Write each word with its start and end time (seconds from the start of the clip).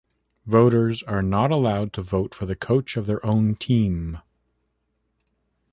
Voters 0.47 1.03
are 1.03 1.21
not 1.21 1.51
allowed 1.51 1.93
to 1.93 2.01
vote 2.01 2.33
for 2.33 2.47
the 2.47 2.55
coach 2.55 2.97
of 2.97 3.05
their 3.05 3.23
own 3.23 3.53
team. 3.53 4.17